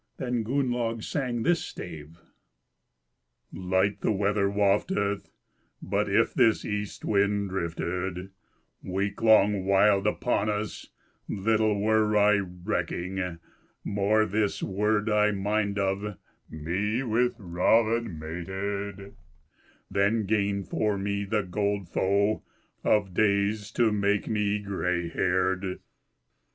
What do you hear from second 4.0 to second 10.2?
the weather wafteth; But if this east wind drifted Week long, wild